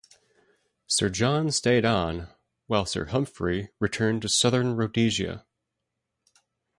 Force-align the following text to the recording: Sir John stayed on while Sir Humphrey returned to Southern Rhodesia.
Sir 0.87 1.09
John 1.09 1.51
stayed 1.51 1.85
on 1.85 2.29
while 2.65 2.87
Sir 2.87 3.05
Humphrey 3.05 3.69
returned 3.79 4.23
to 4.23 4.29
Southern 4.29 4.75
Rhodesia. 4.75 5.45